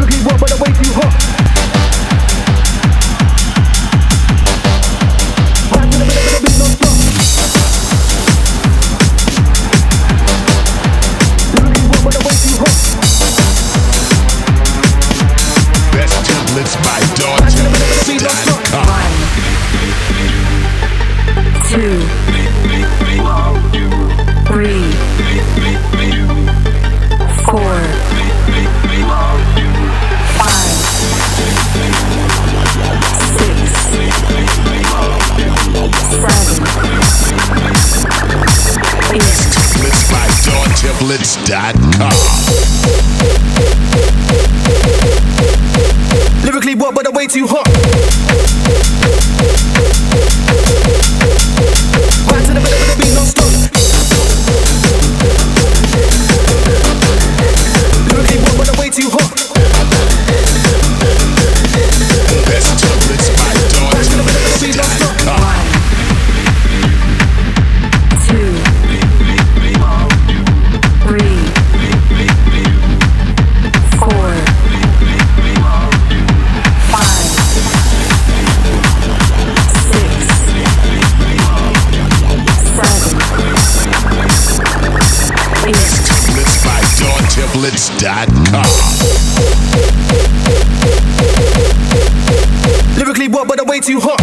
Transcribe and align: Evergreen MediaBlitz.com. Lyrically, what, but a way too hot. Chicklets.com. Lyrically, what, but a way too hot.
Evergreen 0.00 0.29
MediaBlitz.com. 40.90 42.10
Lyrically, 46.44 46.74
what, 46.74 46.94
but 46.94 47.06
a 47.06 47.12
way 47.12 47.28
too 47.28 47.46
hot. 47.46 47.89
Chicklets.com. 87.60 88.64
Lyrically, 92.96 93.28
what, 93.28 93.48
but 93.48 93.60
a 93.60 93.64
way 93.64 93.80
too 93.80 94.00
hot. 94.00 94.19